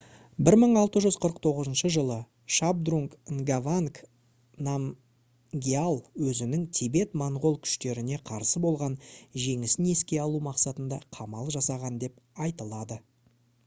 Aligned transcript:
1649 0.45 1.81
жылы 1.95 2.15
шабдрунг 2.59 3.17
нгаванг 3.41 3.99
намгьял 4.69 5.99
өзінің 6.31 6.65
тибет-моңғол 6.79 7.59
күштеріне 7.67 8.19
қарсы 8.33 8.63
болған 8.67 8.97
жеңісін 9.45 9.89
еске 9.95 10.21
алу 10.25 10.41
мақсатында 10.51 11.01
қамал 11.21 11.53
жасаған 11.61 12.03
деп 12.07 12.19
айтылады 12.49 12.99